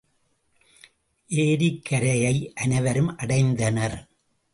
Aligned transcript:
ஏரிக்கரையை 1.29 2.51
அனைவரும் 2.53 3.17
அடைந்தனர். 3.17 3.97